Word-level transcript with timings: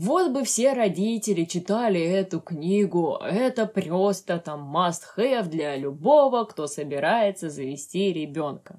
Вот 0.00 0.30
бы 0.32 0.44
все 0.44 0.74
родители 0.74 1.44
читали 1.44 2.00
эту 2.00 2.40
книгу. 2.40 3.16
Это 3.20 3.66
просто 3.66 4.38
там 4.38 4.72
must-have 4.76 5.48
для 5.48 5.74
любого, 5.74 6.44
кто 6.44 6.68
собирается 6.68 7.50
завести 7.50 8.12
ребенка. 8.12 8.78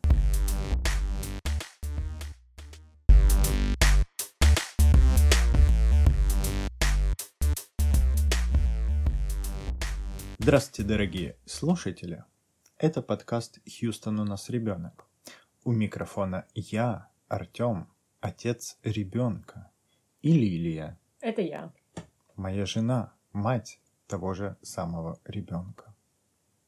Здравствуйте, 10.38 10.88
дорогие 10.88 11.36
слушатели! 11.46 12.24
Это 12.78 13.02
подкаст 13.02 13.60
«Хьюстон, 13.68 14.22
у 14.22 14.24
нас 14.24 14.50
ребенок». 14.50 15.06
У 15.66 15.74
микрофона 15.74 16.46
я, 16.56 17.10
Артем, 17.28 17.90
отец 18.22 18.78
ребенка. 18.84 19.70
И 20.22 20.32
Лилия. 20.32 20.99
Это 21.22 21.42
я. 21.42 21.74
Моя 22.38 22.66
жена, 22.66 23.14
мать 23.34 23.82
того 24.08 24.34
же 24.34 24.56
самого 24.62 25.20
ребенка. 25.26 25.94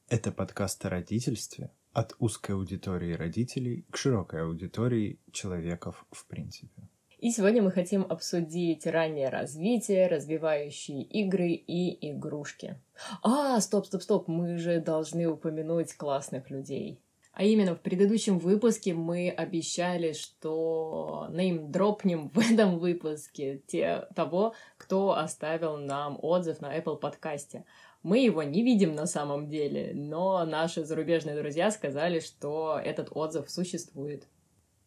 Это 0.10 0.34
подкаст 0.34 0.86
о 0.86 0.90
родительстве 0.90 1.72
от 1.94 2.16
узкой 2.20 2.52
аудитории 2.56 3.14
родителей 3.14 3.86
к 3.90 3.96
широкой 3.96 4.44
аудитории 4.44 5.20
человеков 5.32 6.06
в 6.12 6.26
принципе. 6.26 6.90
И 7.18 7.32
сегодня 7.32 7.62
мы 7.62 7.72
хотим 7.72 8.02
обсудить 8.02 8.86
раннее 8.86 9.30
развитие, 9.30 10.08
развивающие 10.08 11.04
игры 11.04 11.52
и 11.52 12.12
игрушки. 12.12 12.78
А, 13.24 13.62
стоп, 13.62 13.86
стоп, 13.86 14.02
стоп, 14.02 14.28
мы 14.28 14.58
же 14.58 14.82
должны 14.82 15.28
упомянуть 15.28 15.94
классных 15.94 16.50
людей. 16.50 17.00
А 17.34 17.44
именно, 17.44 17.76
в 17.76 17.82
предыдущем 17.82 18.40
выпуске 18.40 18.94
мы 18.94 19.30
обещали, 19.30 20.12
что 20.12 21.28
нейм 21.32 21.72
дропнем 21.72 22.30
в 22.34 22.40
этом 22.40 22.78
выпуске 22.78 23.62
те, 23.68 24.08
того, 24.16 24.54
кто 24.78 25.18
оставил 25.18 25.78
нам 25.78 26.18
отзыв 26.22 26.60
на 26.60 26.78
Apple 26.78 26.98
подкасте. 26.98 27.66
Мы 28.04 28.20
его 28.20 28.44
не 28.44 28.64
видим 28.64 28.96
на 28.96 29.06
самом 29.06 29.48
деле, 29.48 29.92
но 29.94 30.44
наши 30.44 30.84
зарубежные 30.84 31.40
друзья 31.40 31.72
сказали, 31.72 32.20
что 32.20 32.80
этот 32.84 33.10
отзыв 33.12 33.50
существует. 33.50 34.28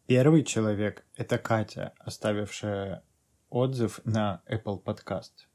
Первый 0.05 0.43
человек— 0.43 1.03
это 1.15 1.39
Катя, 1.39 1.93
оставившая 1.97 3.03
отзыв 3.49 4.01
на 4.03 4.43
Apple 4.47 4.83
Podcast. 4.83 5.47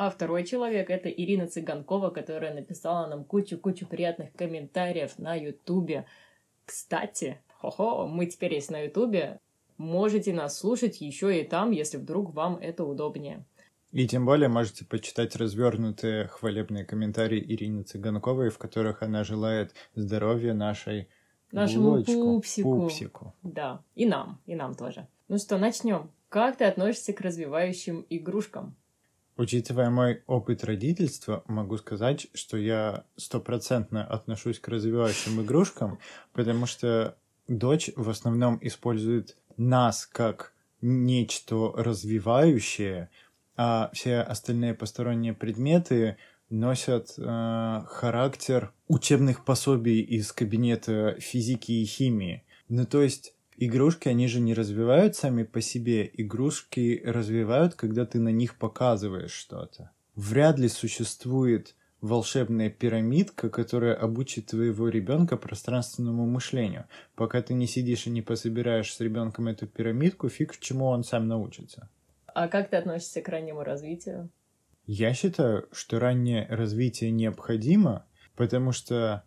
А 0.00 0.10
второй 0.10 0.44
человек— 0.44 0.90
это 0.90 1.08
Ирина 1.08 1.48
Цыганкова, 1.48 2.10
которая 2.10 2.54
написала 2.54 3.08
нам 3.08 3.24
кучу-кучу 3.24 3.84
приятных 3.84 4.32
комментариев 4.34 5.18
на 5.18 5.34
Ютубе. 5.34 6.06
Кстати, 6.64 7.40
хо-хо, 7.56 8.06
мы 8.06 8.26
теперь 8.26 8.54
есть 8.54 8.70
на 8.70 8.78
Ютубе. 8.82 9.40
Можете 9.76 10.32
нас 10.32 10.56
слушать 10.56 11.00
еще 11.00 11.40
и 11.40 11.44
там, 11.44 11.72
если 11.72 11.96
вдруг 11.96 12.32
вам 12.32 12.58
это 12.58 12.84
удобнее. 12.84 13.44
И 13.90 14.06
тем 14.06 14.24
более 14.24 14.48
можете 14.48 14.84
почитать 14.84 15.34
развернутые 15.34 16.28
хвалебные 16.28 16.84
комментарии 16.84 17.44
Ирины 17.44 17.82
Цыганковой, 17.82 18.50
в 18.50 18.58
которых 18.58 19.02
она 19.02 19.24
желает 19.24 19.74
здоровья 19.96 20.54
нашей 20.54 21.08
Нашему 21.50 21.90
булочку, 21.90 22.12
пупсику. 22.12 22.80
пупсику. 22.82 23.34
Да, 23.42 23.82
и 23.96 24.06
нам, 24.06 24.40
и 24.46 24.54
нам 24.54 24.76
тоже. 24.76 25.08
Ну 25.26 25.38
что, 25.38 25.58
начнем. 25.58 26.12
Как 26.28 26.56
ты 26.56 26.66
относишься 26.66 27.12
к 27.12 27.20
развивающим 27.20 28.06
игрушкам? 28.08 28.76
Учитывая 29.38 29.88
мой 29.88 30.24
опыт 30.26 30.64
родительства, 30.64 31.44
могу 31.46 31.76
сказать, 31.78 32.26
что 32.34 32.56
я 32.56 33.04
стопроцентно 33.16 34.04
отношусь 34.04 34.58
к 34.58 34.66
развивающим 34.66 35.40
игрушкам, 35.40 36.00
потому 36.32 36.66
что 36.66 37.16
дочь 37.46 37.88
в 37.94 38.10
основном 38.10 38.58
использует 38.60 39.36
нас 39.56 40.06
как 40.06 40.54
нечто 40.80 41.72
развивающее, 41.76 43.10
а 43.56 43.90
все 43.92 44.22
остальные 44.22 44.74
посторонние 44.74 45.34
предметы 45.34 46.16
носят 46.50 47.14
э, 47.16 47.82
характер 47.86 48.72
учебных 48.88 49.44
пособий 49.44 50.00
из 50.00 50.32
кабинета 50.32 51.14
физики 51.20 51.70
и 51.70 51.84
химии. 51.84 52.42
Ну, 52.68 52.86
то 52.86 53.02
есть 53.02 53.34
игрушки, 53.58 54.08
они 54.08 54.28
же 54.28 54.40
не 54.40 54.54
развивают 54.54 55.16
сами 55.16 55.42
по 55.42 55.60
себе. 55.60 56.08
Игрушки 56.12 57.02
развивают, 57.04 57.74
когда 57.74 58.06
ты 58.06 58.18
на 58.18 58.30
них 58.30 58.56
показываешь 58.56 59.32
что-то. 59.32 59.90
Вряд 60.14 60.58
ли 60.58 60.68
существует 60.68 61.74
волшебная 62.00 62.70
пирамидка, 62.70 63.50
которая 63.50 63.94
обучит 63.94 64.46
твоего 64.46 64.88
ребенка 64.88 65.36
пространственному 65.36 66.26
мышлению. 66.26 66.86
Пока 67.14 67.42
ты 67.42 67.54
не 67.54 67.66
сидишь 67.66 68.06
и 68.06 68.10
не 68.10 68.22
пособираешь 68.22 68.92
с 68.92 69.00
ребенком 69.00 69.48
эту 69.48 69.66
пирамидку, 69.66 70.28
фиг 70.28 70.58
чему 70.58 70.86
он 70.86 71.04
сам 71.04 71.26
научится. 71.26 71.88
А 72.26 72.48
как 72.48 72.70
ты 72.70 72.76
относишься 72.76 73.20
к 73.20 73.28
раннему 73.28 73.64
развитию? 73.64 74.30
Я 74.86 75.12
считаю, 75.12 75.68
что 75.72 75.98
раннее 75.98 76.46
развитие 76.48 77.10
необходимо, 77.10 78.06
потому 78.36 78.72
что 78.72 79.24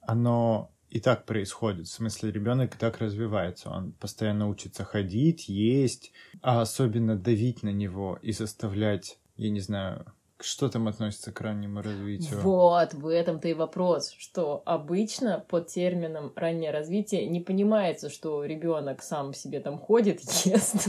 оно 0.00 0.73
и 0.90 1.00
так 1.00 1.24
происходит. 1.26 1.86
В 1.86 1.92
смысле, 1.92 2.30
ребенок 2.30 2.74
и 2.74 2.78
так 2.78 2.98
развивается. 2.98 3.70
Он 3.70 3.92
постоянно 3.92 4.48
учится 4.48 4.84
ходить, 4.84 5.48
есть, 5.48 6.12
а 6.42 6.60
особенно 6.60 7.16
давить 7.16 7.62
на 7.62 7.70
него 7.70 8.18
и 8.22 8.32
заставлять, 8.32 9.18
я 9.36 9.50
не 9.50 9.60
знаю, 9.60 10.06
что 10.40 10.68
там 10.68 10.88
относится 10.88 11.32
к 11.32 11.40
раннему 11.40 11.80
развитию. 11.80 12.40
Вот, 12.40 12.94
в 12.94 13.06
этом-то 13.06 13.48
и 13.48 13.54
вопрос, 13.54 14.14
что 14.18 14.62
обычно 14.66 15.44
под 15.48 15.68
термином 15.68 16.32
раннее 16.36 16.70
развитие 16.70 17.26
не 17.26 17.40
понимается, 17.40 18.10
что 18.10 18.44
ребенок 18.44 19.02
сам 19.02 19.32
себе 19.32 19.60
там 19.60 19.78
ходит, 19.78 20.20
ест 20.44 20.88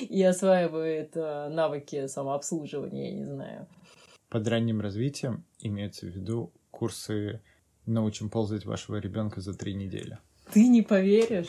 и 0.00 0.22
осваивает 0.22 1.12
э, 1.16 1.48
навыки 1.48 2.06
самообслуживания, 2.06 3.10
я 3.10 3.16
не 3.16 3.24
знаю. 3.24 3.66
Под 4.28 4.48
ранним 4.48 4.80
развитием 4.80 5.44
имеется 5.60 6.06
в 6.06 6.10
виду 6.10 6.52
курсы 6.70 7.40
«Научим 7.86 8.30
ползать 8.30 8.64
вашего 8.64 8.96
ребенка 8.96 9.40
за 9.40 9.54
три 9.54 9.74
недели». 9.74 10.18
Ты 10.52 10.68
не 10.68 10.82
поверишь? 10.82 11.48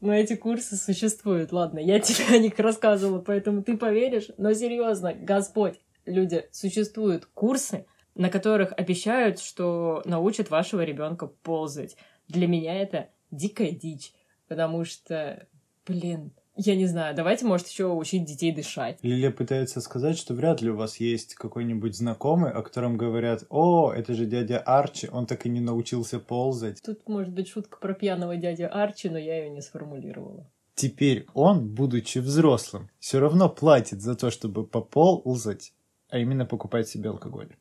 Но 0.00 0.12
эти 0.12 0.34
курсы 0.34 0.76
существуют. 0.76 1.52
Ладно, 1.52 1.78
я 1.78 2.00
тебе 2.00 2.36
о 2.36 2.38
них 2.38 2.58
рассказывала, 2.58 3.20
поэтому 3.20 3.62
ты 3.62 3.76
поверишь. 3.76 4.28
Но 4.36 4.52
серьезно, 4.52 5.14
Господь, 5.14 5.80
люди, 6.04 6.46
существуют 6.50 7.26
курсы, 7.26 7.86
на 8.14 8.28
которых 8.28 8.72
обещают, 8.76 9.38
что 9.38 10.02
научат 10.04 10.50
вашего 10.50 10.82
ребенка 10.82 11.28
ползать. 11.28 11.96
Для 12.28 12.46
меня 12.46 12.80
это 12.80 13.08
дикая 13.30 13.70
дичь, 13.70 14.12
потому 14.48 14.84
что, 14.84 15.46
блин, 15.86 16.32
я 16.56 16.76
не 16.76 16.86
знаю, 16.86 17.14
давайте, 17.16 17.46
может, 17.46 17.68
еще 17.68 17.86
учить 17.86 18.24
детей 18.24 18.52
дышать. 18.52 18.98
Лилия 19.02 19.30
пытается 19.30 19.80
сказать, 19.80 20.18
что 20.18 20.34
вряд 20.34 20.60
ли 20.60 20.70
у 20.70 20.76
вас 20.76 20.98
есть 20.98 21.34
какой-нибудь 21.34 21.96
знакомый, 21.96 22.50
о 22.50 22.62
котором 22.62 22.96
говорят, 22.96 23.44
о, 23.48 23.92
это 23.92 24.14
же 24.14 24.26
дядя 24.26 24.58
Арчи, 24.58 25.08
он 25.10 25.26
так 25.26 25.46
и 25.46 25.48
не 25.48 25.60
научился 25.60 26.18
ползать. 26.18 26.82
Тут 26.82 27.08
может 27.08 27.32
быть 27.32 27.48
шутка 27.48 27.78
про 27.78 27.94
пьяного 27.94 28.36
дядю 28.36 28.68
Арчи, 28.70 29.08
но 29.08 29.18
я 29.18 29.44
ее 29.44 29.50
не 29.50 29.62
сформулировала. 29.62 30.50
Теперь 30.74 31.26
он, 31.34 31.68
будучи 31.68 32.18
взрослым, 32.18 32.90
все 32.98 33.18
равно 33.18 33.48
платит 33.48 34.00
за 34.00 34.14
то, 34.14 34.30
чтобы 34.30 34.66
поползать, 34.66 35.72
а 36.10 36.18
именно 36.18 36.44
покупать 36.44 36.88
себе 36.88 37.10
алкоголь. 37.10 37.54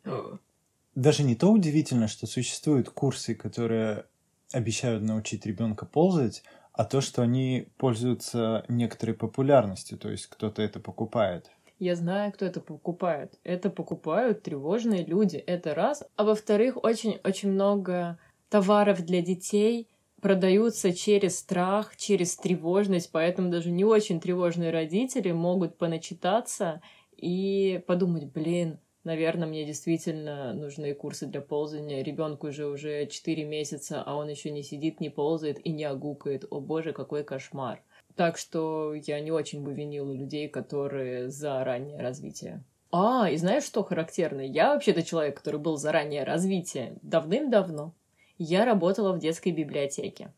Даже 0.95 1.23
не 1.23 1.35
то 1.35 1.51
удивительно, 1.51 2.07
что 2.07 2.27
существуют 2.27 2.89
курсы, 2.89 3.35
которые 3.35 4.05
обещают 4.51 5.03
научить 5.03 5.45
ребенка 5.45 5.85
ползать, 5.85 6.43
а 6.73 6.85
то, 6.85 7.01
что 7.01 7.21
они 7.21 7.67
пользуются 7.77 8.63
некоторой 8.67 9.15
популярностью, 9.15 9.97
то 9.97 10.09
есть 10.09 10.27
кто-то 10.27 10.61
это 10.61 10.79
покупает. 10.79 11.51
Я 11.79 11.95
знаю, 11.95 12.31
кто 12.31 12.45
это 12.45 12.61
покупает. 12.61 13.39
Это 13.43 13.71
покупают 13.71 14.43
тревожные 14.43 15.03
люди. 15.03 15.37
Это 15.37 15.73
раз. 15.73 16.03
А 16.15 16.23
во-вторых, 16.23 16.77
очень-очень 16.83 17.51
много 17.51 18.19
товаров 18.49 19.03
для 19.03 19.21
детей 19.21 19.87
продаются 20.21 20.93
через 20.93 21.39
страх, 21.39 21.97
через 21.97 22.35
тревожность, 22.35 23.11
поэтому 23.11 23.49
даже 23.49 23.71
не 23.71 23.83
очень 23.83 24.21
тревожные 24.21 24.69
родители 24.69 25.31
могут 25.31 25.77
поначитаться 25.79 26.81
и 27.17 27.83
подумать, 27.87 28.25
блин, 28.25 28.79
наверное, 29.03 29.47
мне 29.47 29.65
действительно 29.65 30.53
нужны 30.53 30.93
курсы 30.93 31.25
для 31.25 31.41
ползания. 31.41 32.03
Ребенку 32.03 32.47
уже 32.47 32.65
уже 32.67 33.05
4 33.05 33.45
месяца, 33.45 34.03
а 34.05 34.15
он 34.15 34.29
еще 34.29 34.51
не 34.51 34.63
сидит, 34.63 34.99
не 34.99 35.09
ползает 35.09 35.65
и 35.65 35.71
не 35.71 35.83
огукает. 35.83 36.45
О 36.49 36.59
боже, 36.59 36.93
какой 36.93 37.23
кошмар. 37.23 37.81
Так 38.15 38.37
что 38.37 38.93
я 38.93 39.19
не 39.19 39.31
очень 39.31 39.63
бы 39.63 39.73
винила 39.73 40.11
людей, 40.11 40.47
которые 40.47 41.29
за 41.29 41.63
раннее 41.63 42.01
развитие. 42.01 42.63
А, 42.91 43.29
и 43.29 43.37
знаешь, 43.37 43.63
что 43.63 43.83
характерно? 43.83 44.41
Я 44.41 44.73
вообще-то 44.73 45.01
человек, 45.03 45.37
который 45.37 45.59
был 45.59 45.77
за 45.77 45.91
раннее 45.91 46.23
развитие 46.23 46.97
давным-давно. 47.01 47.93
Я 48.37 48.65
работала 48.65 49.13
в 49.13 49.19
детской 49.19 49.51
библиотеке. 49.51 50.33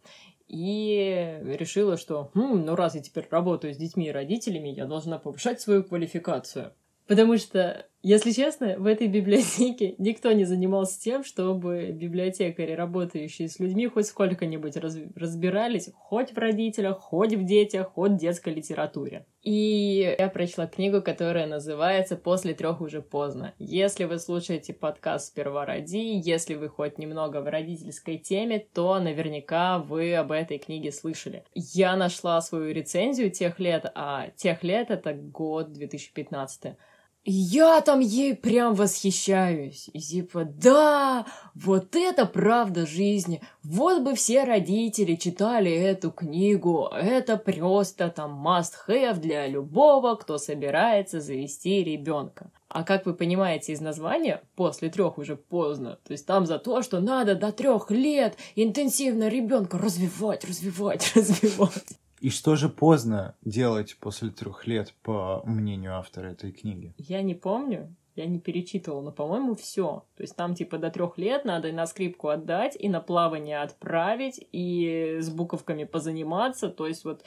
И 0.48 1.40
решила, 1.44 1.98
что, 1.98 2.30
хм, 2.36 2.64
ну 2.66 2.76
раз 2.76 2.94
я 2.94 3.02
теперь 3.02 3.28
работаю 3.32 3.74
с 3.74 3.78
детьми 3.78 4.08
и 4.08 4.12
родителями, 4.12 4.70
я 4.70 4.86
должна 4.86 5.18
повышать 5.18 5.62
свою 5.62 5.84
квалификацию. 5.84 6.74
Потому 7.08 7.38
что 7.38 7.88
Если 8.06 8.32
честно, 8.32 8.76
в 8.78 8.86
этой 8.86 9.08
библиотеке 9.08 9.96
никто 9.98 10.34
не 10.34 10.44
занимался 10.44 11.00
тем, 11.00 11.24
чтобы 11.24 11.92
библиотекари, 11.94 12.74
работающие 12.74 13.48
с 13.48 13.60
людьми, 13.60 13.88
хоть 13.88 14.08
сколько-нибудь 14.08 14.76
раз 14.76 14.98
разбирались 15.16 15.90
хоть 15.94 16.34
в 16.34 16.38
родителях, 16.38 17.00
хоть 17.00 17.34
в 17.34 17.46
детях, 17.46 17.94
хоть 17.94 18.12
в 18.12 18.18
детской 18.18 18.56
литературе. 18.56 19.26
И 19.42 20.16
я 20.20 20.28
прочла 20.28 20.68
книгу, 20.68 21.02
которая 21.02 21.48
называется 21.48 22.18
«После 22.18 22.54
трех 22.54 22.82
уже 22.82 23.02
поздно». 23.02 23.54
Если 23.58 24.04
вы 24.04 24.20
слушаете 24.20 24.74
подкаст 24.74 25.28
«Сперва 25.28 25.66
роди», 25.66 26.18
если 26.18 26.56
вы 26.56 26.68
хоть 26.68 26.98
немного 26.98 27.40
в 27.40 27.48
родительской 27.48 28.18
теме, 28.18 28.60
то 28.74 29.00
наверняка 29.00 29.80
вы 29.80 30.14
об 30.14 30.34
этой 30.34 30.58
книге 30.58 30.92
слышали. 30.92 31.46
Я 31.54 31.96
нашла 31.96 32.42
свою 32.42 32.74
рецензию 32.74 33.32
тех 33.32 33.60
лет, 33.60 33.90
а 33.96 34.28
тех 34.36 34.62
лет— 34.62 34.90
это 34.92 35.14
год 35.14 35.72
2015 35.72 36.76
я 37.26 37.80
там 37.82 38.02
ей 38.02 38.36
прям 38.36 38.74
восхищаюсь. 38.74 39.90
И 39.94 40.00
типа, 40.00 40.44
да, 40.46 41.26
вот 41.56 41.96
это 41.96 42.26
правда 42.26 42.86
жизни. 42.86 43.42
Вот 43.64 44.02
бы 44.02 44.16
все 44.16 44.44
родители 44.44 45.16
читали 45.16 45.72
эту 45.72 46.12
книгу. 46.12 46.90
Это 46.92 47.38
просто 47.38 48.10
там 48.10 48.46
must-have 48.46 49.20
для 49.20 49.48
любого, 49.48 50.16
кто 50.16 50.38
собирается 50.38 51.22
завести 51.22 51.84
ребенка. 51.84 52.52
А 52.68 52.84
как 52.84 53.06
вы 53.06 53.14
понимаете 53.14 53.72
из 53.74 53.82
названия, 53.82 54.42
после 54.56 54.90
трех 54.90 55.18
уже 55.18 55.36
поздно. 55.36 56.00
То 56.04 56.12
есть 56.12 56.26
там 56.26 56.46
за 56.46 56.58
то, 56.58 56.82
что 56.82 57.00
надо 57.00 57.36
до 57.36 57.52
трех 57.52 57.92
лет 57.92 58.36
интенсивно 58.56 59.30
ребенка 59.30 59.78
развивать, 59.78 60.44
развивать, 60.44 61.12
развивать. 61.16 62.00
И 62.24 62.30
что 62.30 62.56
же 62.56 62.70
поздно 62.70 63.36
делать 63.44 63.98
после 64.00 64.30
трех 64.30 64.66
лет, 64.66 64.94
по 65.04 65.42
мнению 65.44 65.98
автора 65.98 66.28
этой 66.28 66.54
книги? 66.54 66.94
Я 66.98 67.22
не 67.22 67.36
помню, 67.36 67.94
я 68.16 68.26
не 68.28 68.40
перечитывала, 68.40 69.02
но, 69.02 69.12
по-моему, 69.12 69.56
все. 69.56 70.06
То 70.16 70.24
есть 70.24 70.34
там, 70.38 70.56
типа, 70.56 70.78
до 70.78 70.90
трех 70.90 71.18
лет 71.18 71.44
надо 71.44 71.68
и 71.68 71.74
на 71.74 71.86
скрипку 71.86 72.30
отдать, 72.30 72.78
и 72.80 72.88
на 72.88 73.02
плавание 73.02 73.62
отправить, 73.62 74.40
и 74.54 75.18
с 75.20 75.30
буковками 75.30 75.84
позаниматься. 75.84 76.70
То 76.70 76.88
есть 76.88 77.04
вот 77.04 77.26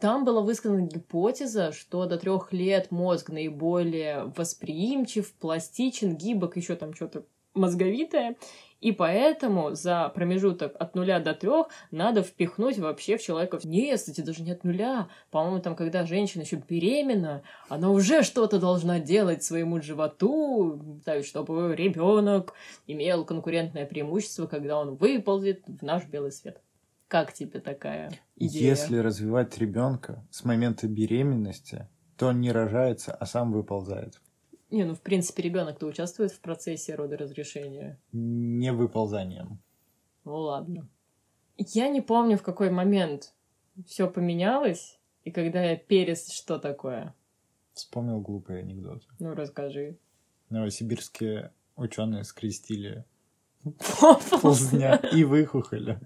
там 0.00 0.24
была 0.24 0.40
высказана 0.40 0.80
гипотеза, 0.80 1.70
что 1.70 2.06
до 2.06 2.18
трех 2.18 2.52
лет 2.52 2.90
мозг 2.90 3.30
наиболее 3.30 4.32
восприимчив, 4.36 5.32
пластичен, 5.34 6.16
гибок, 6.16 6.56
еще 6.56 6.74
там 6.74 6.94
что-то 6.94 7.26
мозговитое, 7.54 8.34
и 8.80 8.92
поэтому 8.92 9.74
за 9.74 10.10
промежуток 10.10 10.74
от 10.78 10.94
нуля 10.94 11.18
до 11.18 11.34
трех 11.34 11.68
надо 11.90 12.22
впихнуть 12.22 12.78
вообще 12.78 13.16
в 13.16 13.22
человека... 13.22 13.58
Нет, 13.64 13.98
кстати, 13.98 14.20
даже 14.20 14.42
не 14.42 14.52
от 14.52 14.64
нуля. 14.64 15.08
По-моему, 15.30 15.60
там, 15.60 15.74
когда 15.74 16.04
женщина 16.04 16.42
еще 16.42 16.56
беременна, 16.56 17.42
она 17.68 17.90
уже 17.90 18.22
что-то 18.22 18.58
должна 18.58 19.00
делать 19.00 19.42
своему 19.42 19.80
животу, 19.80 21.00
чтобы 21.24 21.74
ребенок 21.74 22.52
имел 22.86 23.24
конкурентное 23.24 23.86
преимущество, 23.86 24.46
когда 24.46 24.78
он 24.78 24.96
выползет 24.96 25.62
в 25.66 25.82
наш 25.82 26.06
белый 26.06 26.32
свет. 26.32 26.60
Как 27.08 27.32
тебе 27.32 27.60
такая 27.60 28.12
идея? 28.36 28.70
Если 28.70 28.98
развивать 28.98 29.56
ребенка 29.58 30.26
с 30.30 30.44
момента 30.44 30.86
беременности, 30.88 31.88
то 32.16 32.26
он 32.28 32.40
не 32.40 32.52
рожается, 32.52 33.14
а 33.14 33.26
сам 33.26 33.52
выползает. 33.52 34.20
Не, 34.70 34.84
ну, 34.84 34.94
в 34.94 35.00
принципе, 35.00 35.42
ребенок-то 35.42 35.86
участвует 35.86 36.32
в 36.32 36.40
процессе 36.40 36.94
родоразрешения. 36.94 38.00
Не 38.12 38.72
выползанием. 38.72 39.60
Ну, 40.24 40.36
ладно. 40.36 40.88
Я 41.56 41.88
не 41.88 42.00
помню, 42.00 42.36
в 42.36 42.42
какой 42.42 42.70
момент 42.70 43.32
все 43.86 44.10
поменялось, 44.10 44.98
и 45.24 45.30
когда 45.30 45.62
я 45.62 45.76
перес... 45.76 46.30
Что 46.30 46.58
такое? 46.58 47.14
Вспомнил 47.74 48.20
глупый 48.20 48.60
анекдот. 48.60 49.06
Ну, 49.18 49.34
расскажи. 49.34 49.98
Новосибирские 50.50 51.52
ученые 51.76 52.24
скрестили 52.24 53.04
ползня 54.40 54.96
и 55.12 55.24
выхухоли. 55.24 56.00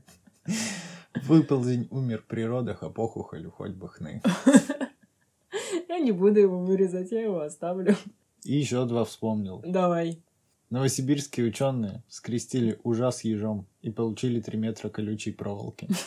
Выползень 1.27 1.89
умер 1.91 2.25
при 2.29 2.43
родах, 2.43 2.83
а 2.83 2.91
похухолю 2.91 3.51
хоть 3.51 3.73
бы 3.73 3.89
хны. 3.89 4.23
Я 5.89 5.99
не 5.99 6.13
буду 6.13 6.41
его 6.41 6.59
вырезать, 6.59 7.11
я 7.11 7.23
его 7.23 7.41
оставлю. 7.41 7.97
И 8.45 8.57
еще 8.57 8.85
два 8.87 9.05
вспомнил. 9.05 9.63
Давай. 9.65 10.23
Новосибирские 10.71 11.47
ученые 11.47 12.03
скрестили 12.09 12.79
ужас 12.85 13.25
ежом 13.25 13.67
и 13.83 13.91
получили 13.91 14.41
3 14.41 14.59
метра 14.59 14.89
колючей 14.89 15.33
проволоки. 15.33 15.89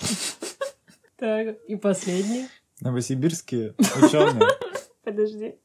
Так, 1.15 1.57
и 1.69 1.77
последний. 1.77 2.47
Новосибирские 2.81 3.75
ученые. 3.77 4.49
Подожди. 5.05 5.55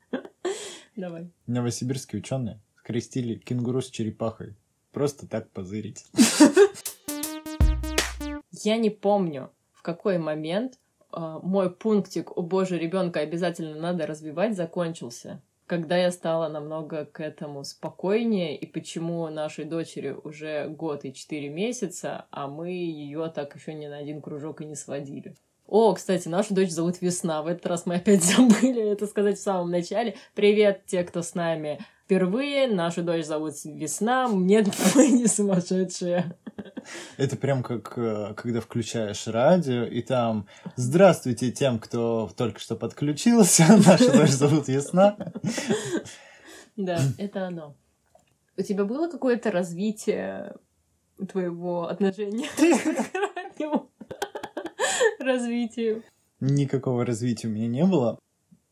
Давай. 0.94 1.32
Новосибирские 1.48 2.20
ученые 2.20 2.60
скрестили 2.76 3.34
кенгуру 3.34 3.82
с 3.82 3.90
черепахой. 3.90 4.54
Просто 4.92 5.26
так 5.26 5.50
позырить. 5.50 6.04
Я 8.52 8.76
не 8.76 8.90
помню, 8.90 9.50
в 9.72 9.82
какой 9.82 10.18
момент 10.18 10.78
э, 11.12 11.38
мой 11.42 11.70
пунктик 11.70 12.36
«О 12.36 12.42
боже, 12.42 12.78
ребенка 12.78 13.20
обязательно 13.20 13.80
надо 13.80 14.06
развивать» 14.06 14.56
закончился 14.56 15.42
когда 15.68 15.96
я 15.98 16.10
стала 16.10 16.48
намного 16.48 17.04
к 17.04 17.20
этому 17.20 17.62
спокойнее, 17.62 18.56
и 18.56 18.66
почему 18.66 19.28
нашей 19.28 19.66
дочери 19.66 20.16
уже 20.24 20.66
год 20.68 21.04
и 21.04 21.12
четыре 21.12 21.50
месяца, 21.50 22.26
а 22.30 22.48
мы 22.48 22.70
ее 22.70 23.30
так 23.32 23.54
еще 23.54 23.74
ни 23.74 23.86
на 23.86 23.98
один 23.98 24.22
кружок 24.22 24.62
и 24.62 24.64
не 24.64 24.74
сводили. 24.74 25.36
О, 25.66 25.92
кстати, 25.92 26.28
нашу 26.28 26.54
дочь 26.54 26.70
зовут 26.70 27.02
Весна. 27.02 27.42
В 27.42 27.46
этот 27.46 27.66
раз 27.66 27.84
мы 27.84 27.96
опять 27.96 28.24
забыли 28.24 28.90
это 28.90 29.06
сказать 29.06 29.38
в 29.38 29.42
самом 29.42 29.70
начале. 29.70 30.16
Привет, 30.34 30.86
те, 30.86 31.04
кто 31.04 31.20
с 31.22 31.34
нами 31.34 31.78
впервые. 32.04 32.68
Нашу 32.68 33.02
дочь 33.02 33.26
зовут 33.26 33.52
Весна. 33.64 34.28
Нет, 34.32 34.68
мы 34.94 35.08
не 35.08 35.26
сумасшедшие. 35.26 36.34
Это 37.17 37.37
прям 37.37 37.62
как 37.62 37.96
э, 37.96 38.35
когда 38.37 38.61
включаешь 38.61 39.26
радио, 39.26 39.85
и 39.85 40.02
там 40.02 40.46
«Здравствуйте 40.76 41.50
тем, 41.50 41.79
кто 41.79 42.31
только 42.37 42.61
что 42.61 42.76
подключился, 42.76 43.64
наша 43.87 44.12
дочь 44.12 44.31
зовут 44.31 44.69
Ясна». 44.69 45.17
Да, 46.76 46.99
это 47.19 47.46
оно. 47.46 47.76
У 48.56 48.62
тебя 48.62 48.85
было 48.85 49.08
какое-то 49.11 49.50
развитие 49.50 50.55
твоего 51.31 51.88
отношения 51.88 52.49
к 52.56 53.14
радио? 53.14 53.88
Развитию? 55.19 56.02
Никакого 56.40 57.05
развития 57.05 57.49
у 57.49 57.50
меня 57.50 57.67
не 57.67 57.85
было. 57.85 58.19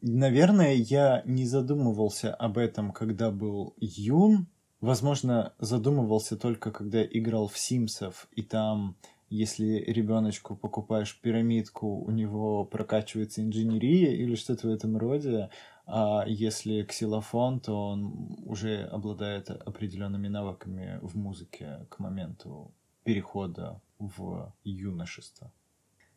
Наверное, 0.01 0.75
я 0.75 1.23
не 1.25 1.47
задумывался 1.47 2.33
об 2.33 2.59
этом, 2.59 2.93
когда 2.93 3.31
был 3.31 3.75
юн, 3.79 4.47
Возможно, 4.81 5.55
задумывался 5.59 6.37
только, 6.37 6.71
когда 6.71 7.03
играл 7.03 7.49
в 7.49 7.59
Симсов, 7.59 8.29
и 8.33 8.43
там, 8.43 8.97
если 9.31 9.83
ребеночку 9.87 10.55
покупаешь 10.55 11.19
пирамидку, 11.21 11.89
у 11.89 12.11
него 12.11 12.65
прокачивается 12.65 13.43
инженерия 13.43 14.13
или 14.13 14.35
что-то 14.35 14.69
в 14.69 14.71
этом 14.71 14.97
роде, 14.99 15.51
а 15.87 16.25
если 16.27 16.83
ксилофон, 16.83 17.61
то 17.61 17.91
он 17.91 18.37
уже 18.45 18.83
обладает 18.85 19.51
определенными 19.51 20.29
навыками 20.29 20.99
в 21.01 21.17
музыке 21.17 21.87
к 21.89 21.99
моменту 21.99 22.75
перехода 23.05 23.81
в 23.99 24.53
юношество. 24.65 25.53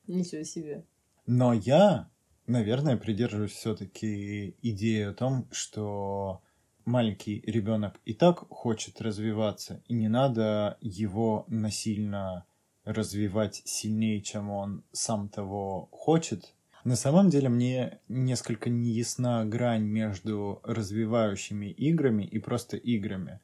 Ничего 0.07 0.43
себе. 0.43 0.85
Но 1.27 1.53
я, 1.53 2.09
наверное, 2.47 2.97
придерживаюсь 2.97 3.51
все-таки 3.51 4.55
идеи 4.63 5.03
о 5.03 5.13
том, 5.13 5.47
что 5.51 6.41
маленький 6.89 7.41
ребенок 7.45 7.99
и 8.03 8.13
так 8.13 8.39
хочет 8.49 9.01
развиваться, 9.01 9.81
и 9.87 9.93
не 9.93 10.09
надо 10.09 10.77
его 10.81 11.45
насильно 11.47 12.45
развивать 12.83 13.61
сильнее, 13.65 14.21
чем 14.21 14.49
он 14.49 14.83
сам 14.91 15.29
того 15.29 15.87
хочет. 15.91 16.53
На 16.83 16.95
самом 16.95 17.29
деле 17.29 17.49
мне 17.49 17.99
несколько 18.07 18.69
неясна 18.69 19.45
грань 19.45 19.83
между 19.83 20.61
развивающими 20.63 21.67
играми 21.67 22.23
и 22.23 22.39
просто 22.39 22.77
играми. 22.77 23.39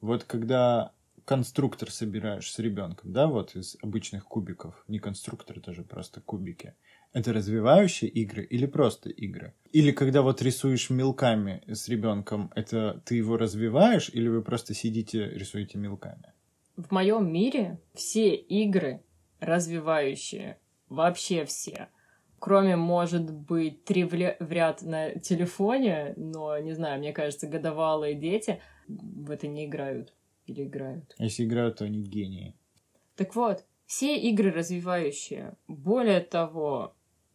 Вот 0.00 0.24
когда 0.24 0.92
конструктор 1.24 1.90
собираешь 1.90 2.52
с 2.52 2.58
ребенком, 2.58 3.12
да, 3.12 3.26
вот 3.26 3.56
из 3.56 3.76
обычных 3.82 4.24
кубиков, 4.26 4.84
не 4.86 4.98
конструктор, 4.98 5.58
это 5.58 5.72
же 5.72 5.82
просто 5.82 6.20
кубики. 6.20 6.74
Это 7.14 7.32
развивающие 7.32 8.10
игры 8.10 8.42
или 8.42 8.66
просто 8.66 9.08
игры? 9.08 9.54
Или 9.70 9.92
когда 9.92 10.22
вот 10.22 10.42
рисуешь 10.42 10.90
мелками 10.90 11.62
с 11.68 11.88
ребенком, 11.88 12.50
это 12.56 13.00
ты 13.06 13.14
его 13.14 13.36
развиваешь 13.36 14.10
или 14.12 14.26
вы 14.26 14.42
просто 14.42 14.74
сидите 14.74 15.30
рисуете 15.30 15.78
мелками? 15.78 16.32
В 16.76 16.90
моем 16.90 17.32
мире 17.32 17.78
все 17.94 18.34
игры 18.34 19.00
развивающие, 19.38 20.58
вообще 20.88 21.44
все. 21.44 21.88
Кроме, 22.40 22.74
может 22.74 23.32
быть, 23.32 23.84
три 23.84 24.02
в 24.02 24.12
ряд 24.12 24.82
на 24.82 25.14
телефоне, 25.14 26.14
но, 26.16 26.58
не 26.58 26.72
знаю, 26.74 26.98
мне 26.98 27.12
кажется, 27.12 27.46
годовалые 27.46 28.16
дети 28.16 28.60
в 28.88 29.30
это 29.30 29.46
не 29.46 29.66
играют. 29.66 30.12
Или 30.46 30.64
играют. 30.64 31.14
Если 31.18 31.44
играют, 31.44 31.76
то 31.78 31.84
они 31.84 32.02
гении. 32.02 32.54
Так 33.16 33.36
вот, 33.36 33.64
все 33.86 34.16
игры 34.18 34.50
развивающие. 34.50 35.54
Более 35.68 36.20
того, 36.20 36.93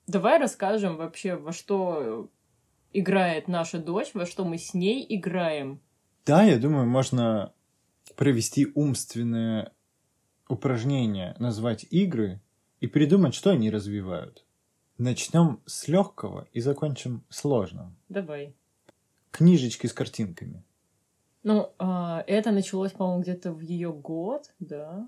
Давай 0.09 0.39
расскажем 0.39 0.97
вообще, 0.97 1.35
во 1.35 1.53
что 1.53 2.31
играет 2.93 3.47
наша 3.47 3.77
дочь, 3.77 4.15
во 4.15 4.25
что 4.25 4.43
мы 4.43 4.57
с 4.57 4.73
ней 4.73 5.05
играем. 5.07 5.81
Да, 6.25 6.41
я 6.41 6.57
думаю, 6.57 6.87
можно 6.87 7.53
провести 8.15 8.65
умственное 8.73 9.71
упражнение, 10.47 11.35
назвать 11.37 11.85
игры 11.91 12.41
и 12.79 12.87
придумать, 12.87 13.35
что 13.35 13.51
они 13.51 13.69
развивают. 13.69 14.47
Начнем 14.97 15.61
с 15.67 15.87
легкого 15.87 16.47
и 16.53 16.59
закончим 16.59 17.23
сложным. 17.29 17.95
Давай. 18.09 18.55
Книжечки 19.29 19.85
с 19.85 19.93
картинками. 19.93 20.63
Ну, 21.43 21.71
а, 21.77 22.23
это 22.25 22.49
началось, 22.49 22.93
по-моему, 22.93 23.21
где-то 23.21 23.51
в 23.51 23.59
ее 23.59 23.93
год, 23.93 24.51
да. 24.57 25.07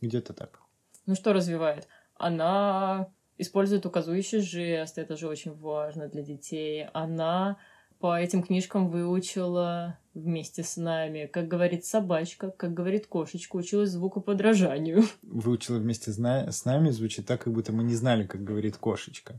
Где-то 0.00 0.32
так. 0.32 0.62
Ну, 1.06 1.14
что 1.14 1.32
развивает? 1.32 1.86
Она 2.16 3.12
использует 3.38 3.86
указующий 3.86 4.40
жест, 4.40 4.98
это 4.98 5.16
же 5.16 5.28
очень 5.28 5.54
важно 5.54 6.08
для 6.08 6.22
детей. 6.22 6.86
Она 6.92 7.56
по 7.98 8.18
этим 8.18 8.42
книжкам 8.42 8.90
выучила 8.90 9.98
вместе 10.14 10.62
с 10.62 10.76
нами, 10.76 11.26
как 11.26 11.48
говорит 11.48 11.84
собачка, 11.84 12.50
как 12.50 12.74
говорит 12.74 13.06
кошечка, 13.06 13.56
училась 13.56 13.90
звуку 13.90 14.20
подражанию. 14.20 15.04
Выучила 15.22 15.78
вместе 15.78 16.12
с 16.12 16.64
нами, 16.64 16.90
звучит 16.90 17.26
так, 17.26 17.42
как 17.44 17.52
будто 17.52 17.72
мы 17.72 17.84
не 17.84 17.94
знали, 17.94 18.24
как 18.24 18.44
говорит 18.44 18.76
кошечка. 18.76 19.36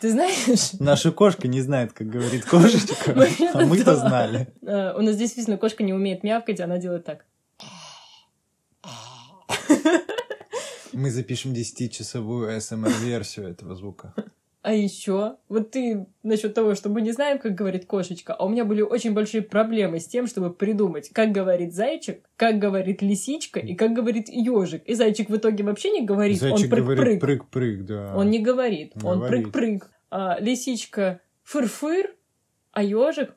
Ты 0.00 0.10
знаешь? 0.10 0.78
Наша 0.78 1.10
кошка 1.10 1.48
не 1.48 1.62
знает, 1.62 1.92
как 1.92 2.08
говорит 2.08 2.44
кошечка, 2.44 3.14
а 3.54 3.64
мы-то 3.64 3.96
знали. 3.96 4.48
А, 4.66 4.94
у 4.96 5.00
нас 5.00 5.16
действительно 5.16 5.56
кошка 5.56 5.82
не 5.82 5.94
умеет 5.94 6.22
мявкать, 6.22 6.60
она 6.60 6.78
делает 6.78 7.04
так. 7.04 7.24
Мы 10.96 11.10
запишем 11.10 11.52
10-часовую 11.52 12.58
СМР-версию 12.58 13.48
этого 13.48 13.74
звука. 13.74 14.14
А 14.62 14.72
еще, 14.72 15.36
вот 15.50 15.70
ты 15.70 16.06
насчет 16.22 16.54
того, 16.54 16.74
что 16.74 16.88
мы 16.88 17.02
не 17.02 17.12
знаем, 17.12 17.38
как 17.38 17.54
говорит 17.54 17.84
кошечка, 17.84 18.32
а 18.32 18.46
у 18.46 18.48
меня 18.48 18.64
были 18.64 18.80
очень 18.80 19.12
большие 19.12 19.42
проблемы 19.42 20.00
с 20.00 20.06
тем, 20.08 20.26
чтобы 20.26 20.54
придумать, 20.54 21.10
как 21.10 21.32
говорит 21.32 21.74
зайчик, 21.74 22.24
как 22.36 22.58
говорит 22.58 23.02
лисичка 23.02 23.60
и 23.60 23.74
как 23.74 23.92
говорит 23.92 24.30
ежик. 24.30 24.84
И 24.86 24.94
зайчик 24.94 25.28
в 25.28 25.36
итоге 25.36 25.64
вообще 25.64 25.90
не 25.90 26.06
говорит, 26.06 26.40
зайчик 26.40 26.72
он 26.72 26.86
прыг-прыг. 26.86 27.20
прыг-прыг, 27.20 27.84
да. 27.84 28.16
Он 28.16 28.30
не 28.30 28.38
говорит, 28.38 28.92
говорит. 28.94 29.22
он 29.22 29.28
прыг-прыг. 29.28 29.90
А 30.10 30.38
лисичка 30.40 31.20
фыр-фыр, 31.42 32.16
а 32.72 32.82
ежик... 32.82 33.36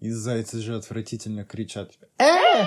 И 0.00 0.08
зайцы 0.08 0.60
же 0.60 0.74
отвратительно 0.74 1.44
кричат. 1.44 1.92
Э! 2.18 2.64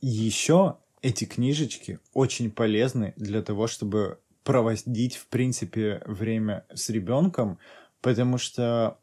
Еще 0.00 0.78
эти 1.02 1.24
книжечки 1.24 1.98
очень 2.12 2.50
полезны 2.50 3.12
для 3.16 3.42
того, 3.42 3.66
чтобы 3.66 4.18
проводить, 4.44 5.16
в 5.16 5.28
принципе, 5.28 6.02
время 6.06 6.64
с 6.72 6.88
ребенком, 6.88 7.58
потому 8.00 8.38
что 8.38 8.98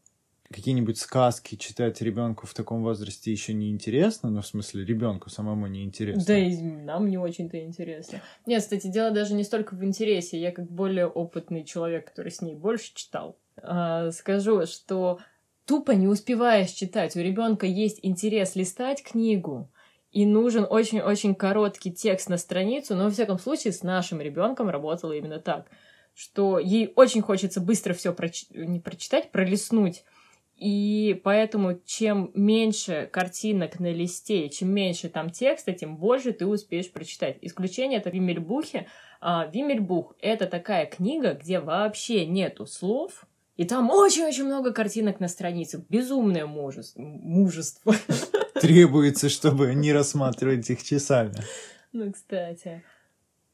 какие-нибудь 0.52 0.98
сказки 0.98 1.56
читать 1.56 2.02
ребенку 2.02 2.48
в 2.48 2.54
таком 2.54 2.84
возрасте 2.84 3.32
еще 3.32 3.54
не 3.54 3.70
интересно, 3.70 4.30
ну, 4.30 4.42
в 4.42 4.48
смысле, 4.48 4.86
ребенку 4.86 5.30
самому 5.30 5.68
не 5.68 5.84
интересно. 5.84 6.24
Да 6.26 6.38
и 6.38 6.56
нам 6.58 7.10
не 7.10 7.18
очень-то 7.18 7.60
интересно. 7.64 8.22
Нет, 8.46 8.62
кстати, 8.62 8.88
дело 8.88 9.12
даже 9.12 9.34
не 9.34 9.44
столько 9.44 9.76
в 9.76 9.84
интересе. 9.84 10.40
Я 10.40 10.52
как 10.52 10.70
более 10.70 11.08
опытный 11.08 11.64
человек, 11.64 12.08
который 12.08 12.32
с 12.32 12.42
ней 12.42 12.56
больше 12.56 12.94
читал, 12.94 13.38
а, 13.58 14.12
скажу, 14.12 14.66
что 14.66 15.20
тупо 15.66 15.92
не 15.92 16.08
успеваешь 16.08 16.72
читать. 16.72 17.16
У 17.16 17.20
ребенка 17.20 17.66
есть 17.66 18.00
интерес 18.04 18.56
листать 18.56 19.04
книгу, 19.04 19.72
и 20.16 20.26
нужен 20.26 20.66
очень-очень 20.68 21.36
короткий 21.36 21.92
текст 21.92 22.30
на 22.30 22.38
страницу, 22.38 22.96
но, 22.96 23.04
во 23.04 23.10
всяком 23.10 23.38
случае, 23.38 23.74
с 23.74 23.84
нашим 23.84 24.22
ребенком 24.22 24.70
работало 24.70 25.12
именно 25.12 25.40
так, 25.40 25.68
что 26.14 26.58
ей 26.58 26.94
очень 26.96 27.22
хочется 27.22 27.60
быстро 27.60 27.94
все 27.94 28.14
проч... 28.14 28.46
не 28.50 28.80
прочитать, 28.80 29.30
пролистнуть, 29.32 30.06
и 30.56 31.20
поэтому 31.22 31.82
чем 31.86 32.32
меньше 32.34 33.10
картинок 33.12 33.82
на 33.82 33.92
листе, 33.92 34.48
чем 34.48 34.70
меньше 34.70 35.10
там 35.10 35.32
текста, 35.32 35.74
тем 35.74 35.98
больше 35.98 36.32
ты 36.32 36.46
успеешь 36.46 36.90
прочитать. 36.90 37.38
Исключение 37.42 38.00
это 38.00 38.10
Вимельбухе. 38.10 38.88
А, 39.20 39.50
Вимельбух— 39.54 40.16
это 40.22 40.46
такая 40.46 40.86
книга, 40.86 41.34
где 41.34 41.60
вообще 41.60 42.26
нету 42.26 42.66
слов, 42.68 43.26
и 43.56 43.66
там 43.66 43.90
очень-очень 43.90 44.46
много 44.46 44.74
картинок 44.74 45.20
на 45.20 45.28
странице. 45.28 45.86
Безумное 45.90 46.46
мужество. 46.46 47.02
мужество. 47.02 47.96
требуется, 48.60 49.30
чтобы 49.30 49.74
не 49.76 49.94
рассматривать 49.94 50.70
их 50.70 50.84
часами. 50.84 51.36
Ну, 51.94 52.12
кстати. 52.12 52.84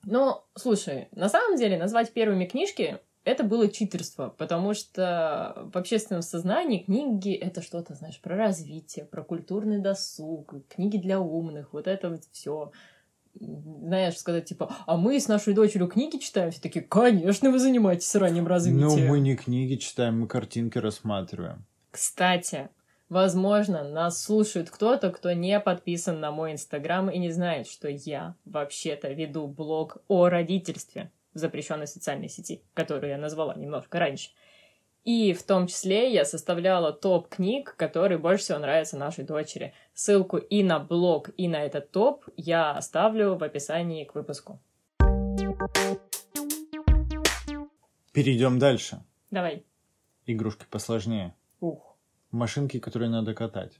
Но, 0.03 0.45
слушай, 0.55 1.09
на 1.11 1.29
самом 1.29 1.57
деле 1.57 1.77
назвать 1.77 2.11
первыми 2.11 2.45
книжки 2.45 2.99
это 3.23 3.43
было 3.43 3.67
читерство, 3.67 4.29
потому 4.29 4.73
что 4.73 5.69
в 5.71 5.77
общественном 5.77 6.23
сознании 6.23 6.83
книги— 6.83 7.33
это 7.41 7.61
что-то, 7.61 7.93
знаешь, 7.93 8.19
про 8.19 8.35
развитие, 8.35 9.05
про 9.05 9.23
культурный 9.23 9.79
досуг, 9.79 10.55
книги 10.69 10.97
для 10.97 11.19
умных, 11.19 11.73
вот 11.73 11.85
это 11.85 12.09
вот 12.09 12.23
все. 12.31 12.71
Знаешь, 13.39 14.17
сказать, 14.17 14.45
типа, 14.45 14.75
а 14.85 14.97
мы 14.97 15.19
с 15.19 15.27
нашей 15.27 15.53
дочерью 15.53 15.87
книги 15.87 16.17
читаем, 16.17 16.51
все 16.51 16.61
такие, 16.61 16.83
конечно, 16.83 17.51
вы 17.51 17.59
занимаетесь 17.59 18.13
ранним 18.15 18.47
развитием. 18.47 18.87
Ну, 18.87 18.97
мы 19.07 19.19
не 19.19 19.35
книги 19.35 19.75
читаем, 19.75 20.21
мы 20.21 20.27
картинки 20.27 20.77
рассматриваем. 20.77 21.65
Кстати, 21.91 22.69
Возможно, 23.11 23.83
нас 23.83 24.23
слушает 24.23 24.69
кто-то, 24.69 25.11
кто 25.11 25.33
не 25.33 25.59
подписан 25.59 26.21
на 26.21 26.31
мой 26.31 26.53
инстаграм 26.53 27.09
и 27.09 27.17
не 27.17 27.29
знает, 27.29 27.67
что 27.67 27.89
я 27.89 28.35
вообще-то 28.45 29.09
веду 29.11 29.47
блог 29.47 29.97
о 30.07 30.29
родительстве 30.29 31.11
в 31.33 31.37
запрещенной 31.37 31.87
социальной 31.87 32.29
сети, 32.29 32.63
которую 32.73 33.09
я 33.09 33.17
назвала 33.17 33.53
немножко 33.55 33.99
раньше. 33.99 34.29
И 35.03 35.33
в 35.33 35.43
том 35.43 35.67
числе 35.67 36.13
я 36.13 36.25
составляла 36.25 36.93
топ 36.93 37.27
книг, 37.27 37.75
которые 37.77 38.17
больше 38.17 38.43
всего 38.43 38.59
нравятся 38.59 38.97
нашей 38.97 39.23
дочери. 39.23 39.73
Ссылку 39.93 40.37
и 40.37 40.63
на 40.63 40.79
блог, 40.79 41.29
и 41.37 41.47
на 41.47 41.63
этот 41.63 41.91
топ 41.91 42.25
я 42.37 42.71
оставлю 42.71 43.35
в 43.35 43.43
описании 43.43 44.05
к 44.05 44.15
выпуску. 44.15 44.59
Перейдем 48.13 48.59
дальше. 48.59 49.03
Давай. 49.31 49.65
Игрушки 50.25 50.65
посложнее. 50.69 51.33
Ух 51.59 51.91
машинки, 52.31 52.79
которые 52.79 53.09
надо 53.09 53.33
катать. 53.33 53.79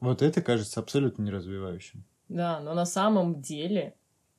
вот 0.00 0.22
это 0.22 0.42
кажется 0.42 0.80
абсолютно 0.80 1.22
неразвивающим. 1.22 2.04
Да, 2.28 2.60
но 2.60 2.74
на 2.74 2.86
самом 2.86 3.40
деле, 3.40 3.94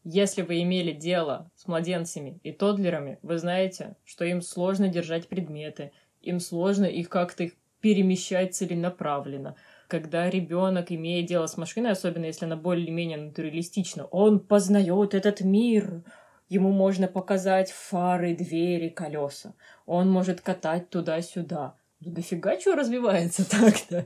если 0.08 0.44
вы 0.44 0.62
имели 0.62 0.92
дело 0.92 1.50
с 1.56 1.68
младенцами 1.68 2.40
и 2.44 2.52
тодлерами, 2.52 3.18
вы 3.24 3.40
знаете, 3.40 3.96
что 4.06 4.24
им 4.24 4.44
сложно 4.44 4.88
держать 4.88 5.28
предметы, 5.28 5.92
им 6.22 6.40
сложно 6.40 6.86
их 6.86 7.10
как-то 7.10 7.50
перемещать 7.82 8.56
целенаправленно. 8.56 9.56
Когда 9.88 10.30
ребенок 10.30 10.92
имеет 10.92 11.26
дело 11.26 11.48
с 11.48 11.58
машиной, 11.58 11.92
особенно 11.92 12.26
если 12.26 12.46
она 12.46 12.56
более-менее 12.56 13.18
натуралистична, 13.18 14.06
он 14.06 14.40
познает 14.40 15.16
этот 15.16 15.42
мир. 15.42 16.04
Ему 16.50 16.72
можно 16.72 17.08
показать 17.08 17.72
фары, 17.72 18.36
двери, 18.36 18.90
колеса. 18.90 19.56
Он 19.88 20.10
может 20.12 20.40
катать 20.42 20.92
туда-сюда. 20.92 21.76
Да 22.00 22.12
дофига 22.12 22.58
чего 22.58 22.76
развивается 22.76 23.50
так-то. 23.50 24.06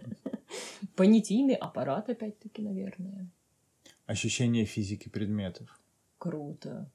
Понятийный 0.96 1.56
аппарат, 1.56 2.10
опять-таки, 2.10 2.62
наверное. 2.62 3.30
Ощущение 4.06 4.64
физики 4.64 5.10
предметов. 5.10 5.79
Круто. 6.20 6.92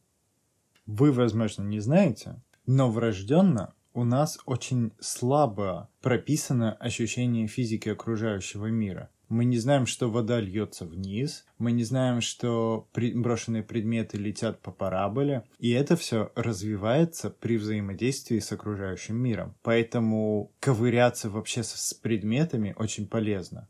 Вы, 0.86 1.10
возможно, 1.10 1.62
не 1.62 1.80
знаете, 1.80 2.42
но 2.66 2.90
врожденно 2.90 3.74
у 3.94 4.04
нас 4.04 4.38
очень 4.44 4.92
слабо 5.00 5.88
прописано 6.02 6.74
ощущение 6.74 7.46
физики 7.46 7.88
окружающего 7.88 8.66
мира. 8.66 9.10
Мы 9.30 9.46
не 9.46 9.56
знаем, 9.56 9.86
что 9.86 10.10
вода 10.10 10.40
льется 10.40 10.84
вниз, 10.84 11.46
мы 11.56 11.72
не 11.72 11.84
знаем, 11.84 12.20
что 12.20 12.86
брошенные 12.92 13.62
предметы 13.62 14.18
летят 14.18 14.60
по 14.60 14.70
параболе, 14.70 15.44
и 15.58 15.70
это 15.70 15.96
все 15.96 16.30
развивается 16.34 17.30
при 17.30 17.56
взаимодействии 17.56 18.38
с 18.38 18.52
окружающим 18.52 19.16
миром. 19.16 19.54
Поэтому 19.62 20.52
ковыряться 20.60 21.30
вообще 21.30 21.62
с 21.62 21.94
предметами 21.94 22.74
очень 22.76 23.08
полезно. 23.08 23.68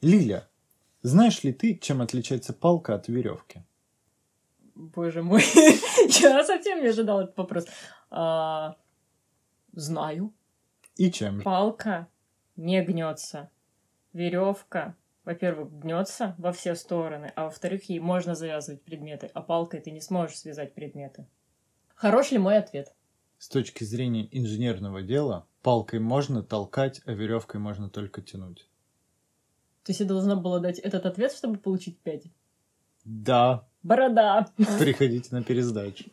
Лиля, 0.00 0.48
знаешь 1.02 1.44
ли 1.44 1.52
ты, 1.52 1.76
чем 1.76 2.00
отличается 2.00 2.54
палка 2.54 2.94
от 2.94 3.08
веревки? 3.08 3.62
Боже 4.74 5.22
мой, 5.22 5.42
я 6.20 6.44
совсем 6.44 6.80
не 6.80 6.88
ожидал 6.88 7.20
этот 7.20 7.36
вопрос. 7.36 7.66
А, 8.10 8.76
знаю. 9.72 10.32
И 10.96 11.10
чем? 11.10 11.42
Палка 11.42 12.08
не 12.56 12.82
гнется 12.82 13.50
веревка, 14.14 14.96
во-первых, 15.24 15.72
гнется 15.72 16.34
во 16.38 16.52
все 16.52 16.74
стороны, 16.74 17.32
а 17.36 17.44
во-вторых, 17.44 17.88
ей 17.90 17.98
можно 17.98 18.34
завязывать 18.34 18.82
предметы, 18.82 19.30
а 19.34 19.42
палкой 19.42 19.80
ты 19.80 19.90
не 19.90 20.00
сможешь 20.00 20.38
связать 20.38 20.74
предметы. 20.74 21.26
Хорош 21.94 22.30
ли 22.30 22.38
мой 22.38 22.56
ответ? 22.56 22.94
С 23.38 23.48
точки 23.48 23.84
зрения 23.84 24.28
инженерного 24.30 25.02
дела, 25.02 25.46
палкой 25.62 26.00
можно 26.00 26.42
толкать, 26.42 27.02
а 27.04 27.12
веревкой 27.12 27.60
можно 27.60 27.90
только 27.90 28.22
тянуть. 28.22 28.68
То 29.82 29.90
есть 29.90 30.00
я 30.00 30.06
должна 30.06 30.36
была 30.36 30.60
дать 30.60 30.78
этот 30.78 31.04
ответ, 31.04 31.32
чтобы 31.32 31.58
получить 31.58 31.98
пять? 31.98 32.24
Да. 33.04 33.68
Борода. 33.84 34.48
Приходите 34.78 35.28
на 35.30 35.44
пересдачу. 35.44 36.06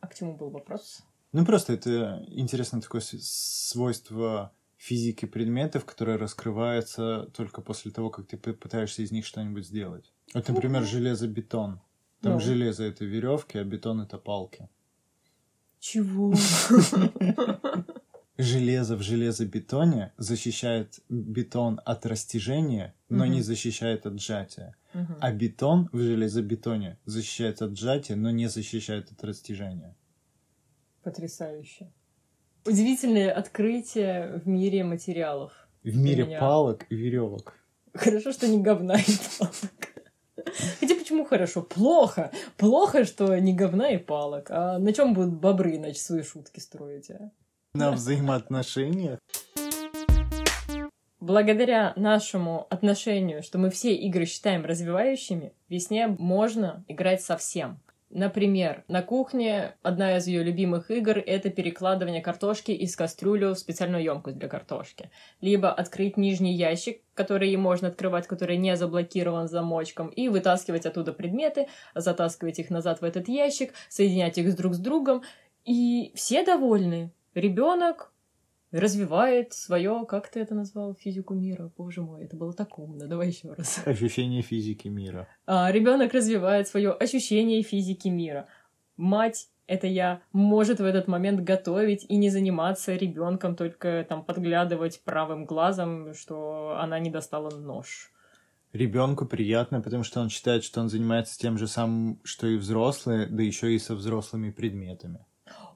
А 0.00 0.06
к 0.08 0.14
чему 0.14 0.36
был 0.36 0.50
вопрос? 0.50 1.02
Ну, 1.32 1.46
просто 1.46 1.72
это 1.72 2.24
интересное 2.28 2.80
такое 2.80 3.00
свойство 3.00 4.52
физики 4.76 5.26
предметов, 5.26 5.84
которые 5.84 6.18
раскрываются 6.18 7.30
только 7.36 7.62
после 7.62 7.92
того, 7.92 8.10
как 8.10 8.26
ты 8.26 8.36
пытаешься 8.36 9.02
из 9.02 9.12
них 9.12 9.24
что-нибудь 9.24 9.66
сделать. 9.66 10.12
Вот, 10.34 10.48
например, 10.48 10.84
железобетон. 10.84 11.80
Там 12.22 12.34
ну. 12.34 12.40
железо 12.40 12.82
это 12.84 13.04
веревки, 13.04 13.56
а 13.56 13.64
бетон 13.64 14.00
это 14.00 14.18
палки. 14.18 14.68
Чего? 15.78 16.34
Железо 18.42 18.96
в 18.96 19.02
железобетоне 19.02 20.12
защищает 20.16 21.00
бетон 21.08 21.80
от 21.84 22.06
растяжения, 22.06 22.94
но 23.08 23.24
угу. 23.24 23.32
не 23.32 23.42
защищает 23.42 24.06
от 24.06 24.20
сжатия. 24.20 24.74
Угу. 24.94 25.14
А 25.20 25.32
бетон 25.32 25.88
в 25.92 25.98
железобетоне 25.98 26.98
защищает 27.04 27.62
от 27.62 27.76
сжатия, 27.78 28.16
но 28.16 28.30
не 28.30 28.48
защищает 28.48 29.12
от 29.12 29.22
растяжения. 29.24 29.96
Потрясающе. 31.02 31.90
Удивительное 32.66 33.32
открытие 33.32 34.40
в 34.44 34.48
мире 34.48 34.84
материалов. 34.84 35.52
В 35.82 35.96
мире 35.96 36.38
палок 36.38 36.86
и 36.90 36.94
веревок. 36.94 37.54
Хорошо, 37.94 38.32
что 38.32 38.46
не 38.46 38.62
говна 38.62 38.96
и 38.96 39.12
палок. 39.38 39.90
Хотя 40.80 40.94
почему 40.94 41.24
хорошо? 41.24 41.62
Плохо. 41.62 42.30
Плохо, 42.56 43.04
что 43.04 43.38
не 43.38 43.54
говна 43.54 43.90
и 43.90 43.98
палок. 43.98 44.50
А 44.50 44.78
на 44.78 44.92
чем 44.92 45.14
будут 45.14 45.34
бобры 45.34 45.76
иначе 45.76 46.00
свои 46.00 46.22
шутки 46.22 46.60
строить, 46.60 47.10
а? 47.10 47.30
На 47.72 47.92
взаимоотношениях. 47.92 49.20
Благодаря 51.20 51.92
нашему 51.94 52.66
отношению, 52.68 53.44
что 53.44 53.58
мы 53.58 53.70
все 53.70 53.94
игры 53.94 54.24
считаем 54.24 54.64
развивающими, 54.64 55.52
весне 55.68 56.08
можно 56.08 56.84
играть 56.88 57.22
совсем. 57.22 57.78
Например, 58.10 58.82
на 58.88 59.02
кухне 59.02 59.76
одна 59.82 60.16
из 60.16 60.26
ее 60.26 60.42
любимых 60.42 60.90
игр— 60.90 61.16
это 61.24 61.48
перекладывание 61.48 62.20
картошки 62.20 62.72
из 62.72 62.96
кастрюлю 62.96 63.54
в 63.54 63.58
специальную 63.60 64.02
емкость 64.02 64.38
для 64.38 64.48
картошки. 64.48 65.12
Либо 65.40 65.72
открыть 65.72 66.16
нижний 66.16 66.54
ящик, 66.56 67.02
который 67.14 67.54
можно 67.54 67.86
открывать, 67.86 68.26
который 68.26 68.56
не 68.56 68.76
заблокирован 68.76 69.46
замочком, 69.46 70.08
и 70.08 70.26
вытаскивать 70.26 70.86
оттуда 70.86 71.12
предметы, 71.12 71.68
затаскивать 71.94 72.58
их 72.58 72.70
назад 72.70 73.00
в 73.00 73.04
этот 73.04 73.28
ящик, 73.28 73.74
соединять 73.88 74.38
их 74.38 74.56
друг 74.56 74.74
с 74.74 74.78
другом. 74.80 75.22
И 75.64 76.10
все 76.16 76.44
довольны. 76.44 77.12
Ребенок 77.34 78.12
развивает 78.72 79.52
свое, 79.52 80.04
как 80.08 80.30
ты 80.30 80.40
это 80.40 80.54
назвал, 80.54 80.94
физику 80.94 81.34
мира. 81.34 81.72
Боже 81.76 82.02
мой, 82.02 82.24
это 82.24 82.36
было 82.36 82.52
так 82.52 82.78
умно. 82.78 83.06
Давай 83.06 83.28
еще 83.28 83.52
раз. 83.52 83.82
Ощущение 83.84 84.42
физики 84.42 84.88
мира. 84.88 85.28
А, 85.46 85.70
ребенок 85.72 86.12
развивает 86.12 86.68
свое 86.68 86.92
ощущение 86.92 87.62
физики 87.62 88.08
мира. 88.08 88.46
Мать 88.96 89.48
это 89.70 89.86
я, 89.86 90.20
может 90.32 90.80
в 90.80 90.84
этот 90.84 91.06
момент 91.06 91.42
готовить 91.42 92.04
и 92.08 92.16
не 92.16 92.28
заниматься 92.28 92.96
ребенком, 92.96 93.54
только 93.54 94.04
там 94.08 94.24
подглядывать 94.24 95.00
правым 95.04 95.44
глазом, 95.44 96.12
что 96.12 96.76
она 96.80 96.98
не 96.98 97.08
достала 97.08 97.50
нож. 97.50 98.10
Ребенку 98.72 99.26
приятно, 99.26 99.80
потому 99.80 100.02
что 100.02 100.20
он 100.20 100.28
считает, 100.28 100.64
что 100.64 100.80
он 100.80 100.88
занимается 100.88 101.38
тем 101.38 101.56
же 101.56 101.68
самым, 101.68 102.18
что 102.24 102.48
и 102.48 102.56
взрослые, 102.56 103.26
да 103.26 103.44
еще 103.44 103.72
и 103.72 103.78
со 103.78 103.94
взрослыми 103.94 104.50
предметами. 104.50 105.24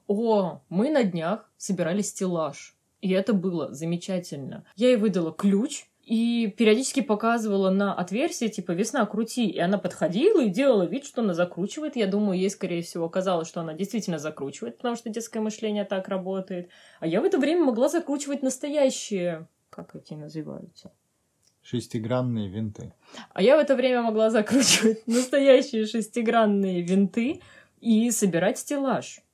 О, 0.07 0.61
мы 0.69 0.89
на 0.89 1.03
днях 1.03 1.49
собирали 1.57 2.01
стеллаж. 2.01 2.75
И 3.01 3.11
это 3.11 3.33
было 3.33 3.73
замечательно. 3.73 4.65
Я 4.75 4.89
ей 4.89 4.97
выдала 4.97 5.31
ключ, 5.31 5.85
и 6.05 6.53
периодически 6.55 7.01
показывала 7.01 7.71
на 7.71 7.93
отверстие, 7.93 8.49
типа, 8.49 8.73
весна, 8.73 9.05
крути. 9.07 9.49
И 9.49 9.57
она 9.57 9.79
подходила 9.79 10.43
и 10.43 10.49
делала 10.49 10.83
вид, 10.83 11.03
что 11.05 11.21
она 11.21 11.33
закручивает. 11.33 11.95
Я 11.95 12.05
думаю, 12.05 12.37
ей, 12.39 12.49
скорее 12.51 12.83
всего, 12.83 13.09
казалось, 13.09 13.47
что 13.47 13.61
она 13.61 13.73
действительно 13.73 14.19
закручивает, 14.19 14.77
потому 14.77 14.95
что 14.95 15.09
детское 15.09 15.39
мышление 15.39 15.83
так 15.83 16.07
работает. 16.07 16.69
А 16.99 17.07
я 17.07 17.21
в 17.21 17.25
это 17.25 17.39
время 17.39 17.65
могла 17.65 17.89
закручивать 17.89 18.43
настоящие... 18.43 19.47
Как 19.71 19.95
эти 19.95 20.13
называются? 20.13 20.93
Шестигранные 21.63 22.49
винты. 22.49 22.93
А 23.33 23.41
я 23.41 23.57
в 23.57 23.59
это 23.59 23.75
время 23.75 24.03
могла 24.03 24.29
закручивать 24.29 25.07
настоящие 25.07 25.87
шестигранные 25.87 26.81
винты 26.81 27.41
и 27.81 28.11
собирать 28.11 28.59
стеллаж 28.59 29.24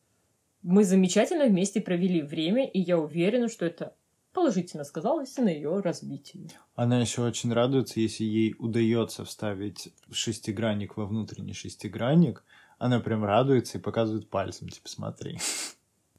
мы 0.64 0.84
замечательно 0.84 1.46
вместе 1.46 1.82
провели 1.82 2.22
время, 2.22 2.68
и 2.68 2.80
я 2.80 2.98
уверена, 2.98 3.50
что 3.50 3.66
это 3.66 3.96
положительно 4.34 4.84
сказалось 4.84 5.36
на 5.38 5.50
ее 5.50 5.80
развитии. 5.80 6.50
Она 6.76 7.02
еще 7.02 7.24
очень 7.24 7.52
радуется, 7.52 8.00
если 8.00 8.24
ей 8.24 8.56
удается 8.60 9.26
вставить 9.26 9.94
шестигранник 10.12 10.98
во 10.98 11.06
внутренний 11.06 11.54
шестигранник. 11.54 12.44
Она 12.78 13.00
прям 13.00 13.24
радуется 13.24 13.78
и 13.78 13.82
показывает 13.82 14.30
пальцем, 14.30 14.70
типа, 14.70 14.90
смотри. 14.90 15.38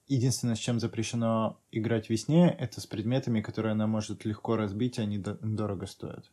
Единственное, 0.09 0.57
с 0.57 0.59
чем 0.59 0.79
запрещено 0.79 1.59
играть 1.71 2.11
весне, 2.11 2.55
это 2.59 2.81
с 2.81 2.87
предметами, 2.87 3.41
которые 3.41 3.73
она 3.73 3.87
может 3.87 4.25
легко 4.25 4.57
разбить, 4.57 4.99
и 4.99 5.03
они 5.03 5.19
дорого 5.19 5.87
стоят. 5.87 6.31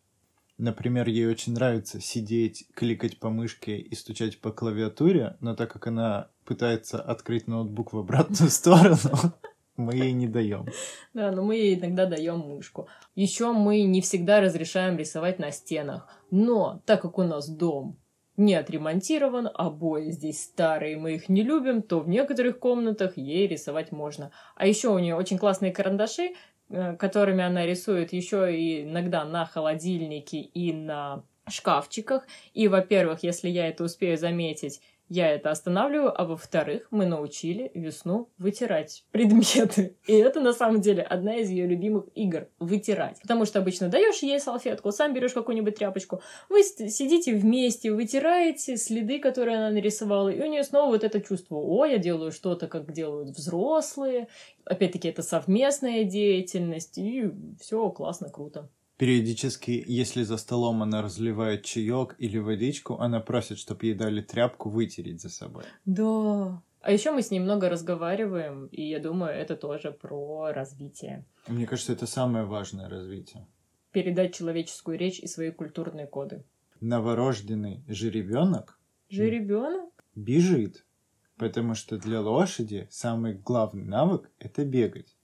Например, 0.59 1.07
ей 1.07 1.25
очень 1.25 1.53
нравится 1.53 2.01
сидеть, 2.01 2.67
кликать 2.73 3.17
по 3.17 3.29
мышке 3.29 3.77
и 3.77 3.95
стучать 3.95 4.41
по 4.41 4.51
клавиатуре, 4.51 5.37
но 5.39 5.55
так 5.55 5.71
как 5.71 5.87
она 5.87 6.27
пытается 6.43 7.01
открыть 7.01 7.47
ноутбук 7.47 7.93
в 7.93 7.97
обратную 7.97 8.49
сторону, 8.51 8.97
мы 9.77 9.95
ей 9.95 10.11
не 10.11 10.27
даем. 10.27 10.65
Да, 11.13 11.31
но 11.31 11.43
мы 11.43 11.55
ей 11.55 11.79
иногда 11.79 12.05
даем 12.05 12.39
мышку. 12.39 12.89
Еще 13.15 13.53
мы 13.53 13.83
не 13.83 14.01
всегда 14.01 14.41
разрешаем 14.41 14.97
рисовать 14.97 15.39
на 15.39 15.51
стенах. 15.51 16.09
Но 16.29 16.81
так 16.85 17.01
как 17.03 17.17
у 17.17 17.23
нас 17.23 17.47
дом 17.47 17.97
не 18.39 18.55
отремонтирован, 18.55 19.49
обои 19.53 20.11
здесь 20.11 20.43
старые, 20.43 20.97
мы 20.97 21.15
их 21.15 21.29
не 21.29 21.43
любим, 21.43 21.81
то 21.81 21.99
в 21.99 22.07
некоторых 22.09 22.59
комнатах 22.59 23.17
ей 23.17 23.47
рисовать 23.47 23.91
можно. 23.91 24.31
А 24.55 24.65
еще 24.65 24.89
у 24.89 24.99
нее 24.99 25.15
очень 25.15 25.37
классные 25.37 25.73
карандаши, 25.73 26.31
которыми 26.69 27.43
она 27.43 27.65
рисует 27.65 28.13
еще 28.13 28.55
и 28.55 28.83
иногда 28.83 29.25
на 29.25 29.45
холодильнике 29.45 30.39
и 30.39 30.71
на 30.73 31.23
шкафчиках. 31.47 32.27
И, 32.53 32.67
во-первых, 32.67 33.23
если 33.23 33.49
я 33.49 33.67
это 33.67 33.83
успею 33.83 34.17
заметить, 34.17 34.81
я 35.09 35.29
это 35.29 35.51
останавливаю, 35.51 36.13
а 36.19 36.25
во-вторых, 36.25 36.87
мы 36.91 37.05
научили 37.05 37.71
весну 37.73 38.29
вытирать 38.37 39.03
предметы. 39.11 39.97
И 40.05 40.13
это 40.13 40.39
на 40.39 40.53
самом 40.53 40.81
деле 40.81 41.03
одна 41.03 41.35
из 41.37 41.49
ее 41.49 41.67
любимых 41.67 42.05
игр— 42.15 42.47
вытирать. 42.59 43.19
Потому 43.21 43.45
что 43.45 43.59
обычно 43.59 43.89
даешь 43.89 44.19
ей 44.19 44.39
салфетку, 44.39 44.91
сам 44.91 45.13
берешь 45.13 45.33
какую-нибудь 45.33 45.75
тряпочку, 45.75 46.21
вы 46.47 46.63
сидите 46.63 47.33
вместе, 47.33 47.91
вытираете 47.91 48.77
следы, 48.77 49.19
которые 49.19 49.57
она 49.57 49.71
нарисовала, 49.71 50.29
и 50.29 50.41
у 50.41 50.45
нее 50.45 50.63
снова 50.63 50.91
вот 50.91 51.03
это 51.03 51.19
чувство, 51.21 51.55
о, 51.55 51.85
я 51.85 51.97
делаю 51.97 52.31
что-то, 52.31 52.67
как 52.67 52.91
делают 52.91 53.29
взрослые. 53.29 54.27
Опять-таки, 54.65 55.07
это 55.07 55.23
совместная 55.23 56.03
деятельность, 56.03 56.97
и 56.97 57.31
все 57.59 57.89
классно, 57.89 58.29
круто. 58.29 58.69
Периодически, 58.99 59.81
если 59.87 60.23
за 60.23 60.35
столом 60.35 60.83
она 60.83 61.01
разливает 61.01 61.63
чаек 61.63 62.15
или 62.17 62.37
водичку, 62.37 62.95
она 62.99 63.21
просит, 63.21 63.57
чтобы 63.57 63.85
ей 63.85 63.93
дали 63.93 64.21
тряпку 64.21 64.69
вытереть 64.69 65.21
за 65.21 65.29
собой. 65.29 65.63
Да. 65.85 66.61
А 66.81 66.91
еще 66.91 67.11
мы 67.11 67.21
с 67.21 67.31
ней 67.31 67.39
много 67.39 67.69
разговариваем, 67.69 68.65
и 68.65 68.81
я 68.89 68.99
думаю, 68.99 69.31
это 69.31 69.55
тоже 69.55 69.91
про 69.93 70.51
развитие. 70.51 71.23
Мне 71.47 71.65
кажется, 71.65 71.93
это 71.93 72.07
самое 72.07 72.43
важное 72.43 72.89
развитие. 72.89 73.47
Передать 73.93 74.35
человеческую 74.35 74.97
речь 74.97 75.19
и 75.19 75.27
свои 75.27 75.51
культурные 75.51 76.05
коды. 76.05 76.43
Новорожденный 76.81 77.85
жеребенок. 77.87 78.81
Жеребенок? 79.09 79.93
Бежит. 80.15 80.85
Потому 81.37 81.73
что 81.73 81.97
для 81.97 82.19
лошади 82.19 82.89
самый 82.91 83.35
главный 83.35 83.85
навык– 83.85 84.29
это 84.39 84.65
бегать. 84.65 85.15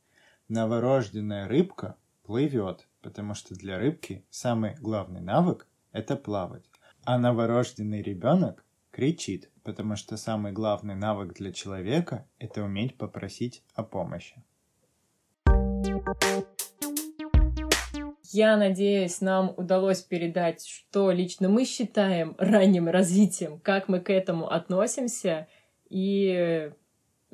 Новорожденная 0.47 1.49
рыбка 1.49 1.97
плывет 2.23 2.87
потому 3.05 3.35
что 3.35 3.53
для 3.53 3.77
рыбки 3.77 4.25
самый 4.31 4.73
главный 4.81 5.21
навык– 5.21 5.67
это 5.91 6.15
плавать. 6.15 6.65
А 7.03 7.19
новорожденный 7.19 8.01
ребенок 8.01 8.65
кричит, 8.89 9.51
потому 9.63 9.95
что 9.95 10.17
самый 10.17 10.51
главный 10.51 10.95
навык 10.95 11.35
для 11.35 11.53
человека– 11.53 12.27
это 12.39 12.63
уметь 12.63 12.97
попросить 12.97 13.61
о 13.75 13.83
помощи. 13.83 14.43
Я 18.31 18.57
надеюсь, 18.57 19.21
нам 19.21 19.53
удалось 19.55 20.01
передать, 20.01 20.65
что 20.65 21.11
лично 21.11 21.47
мы 21.47 21.65
считаем 21.65 22.35
ранним 22.39 22.89
развитием, 22.89 23.59
как 23.59 23.87
мы 23.87 23.99
к 23.99 24.09
этому 24.09 24.49
относимся 24.49 25.47
и 25.91 26.71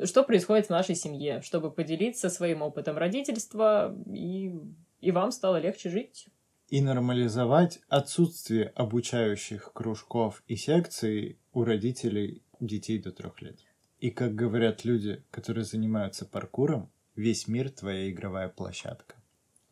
что 0.03 0.23
происходит 0.23 0.67
в 0.67 0.71
нашей 0.71 0.95
семье, 0.95 1.41
чтобы 1.41 1.71
поделиться 1.71 2.29
своим 2.29 2.61
опытом 2.61 2.97
родительства 2.97 3.95
и 4.13 4.53
и 5.01 5.11
вам 5.11 5.31
стало 5.31 5.57
легче 5.57 5.89
жить. 5.89 6.27
И 6.69 6.81
нормализовать 6.81 7.81
отсутствие 7.89 8.67
обучающих 8.75 9.73
кружков 9.73 10.41
и 10.47 10.55
секций 10.55 11.37
у 11.51 11.65
родителей 11.65 12.43
детей 12.61 12.97
до 12.99 13.11
трех 13.11 13.41
лет. 13.41 13.59
И 13.99 14.09
как 14.09 14.35
говорят 14.35 14.85
люди, 14.85 15.23
которые 15.31 15.65
занимаются 15.65 16.25
паркуром, 16.25 16.89
весь 17.15 17.47
мир 17.47 17.69
твоя 17.69 18.09
игровая 18.09 18.47
площадка. 18.47 19.15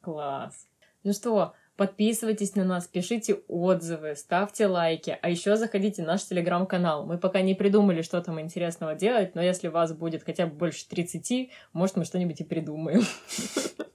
Класс. 0.01 0.67
Ну 1.03 1.13
что, 1.13 1.53
подписывайтесь 1.77 2.55
на 2.55 2.65
нас, 2.65 2.87
пишите 2.87 3.35
отзывы, 3.47 4.15
ставьте 4.15 4.67
лайки, 4.67 5.17
а 5.21 5.29
еще 5.29 5.55
заходите 5.55 6.03
в 6.03 6.05
наш 6.05 6.25
телеграм-канал. 6.25 7.05
Мы 7.05 7.17
пока 7.17 7.41
не 7.41 7.55
придумали, 7.55 8.01
что 8.01 8.21
там 8.21 8.39
интересного 8.41 8.95
делать, 8.95 9.35
но 9.35 9.41
если 9.41 9.69
вас 9.69 9.93
будет 9.93 10.23
хотя 10.23 10.45
бы 10.45 10.55
больше 10.55 10.87
30, 10.89 11.49
может, 11.71 11.95
мы 11.95 12.03
что-нибудь 12.03 12.41
и 12.41 12.43
придумаем. 12.43 13.01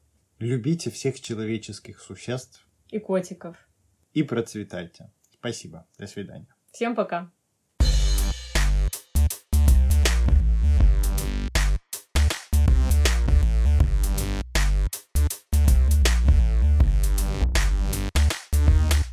Любите 0.45 0.91
всех 0.91 1.23
человеческих 1.23 2.03
существ 2.03 2.67
И 2.91 2.99
котиков. 2.99 3.57
и 4.13 4.23
процветайте. 4.23 5.11
Спасибо. 5.33 5.87
До 5.97 6.07
свидания. 6.07 6.55
Всем 6.71 6.95
пока. 6.95 7.33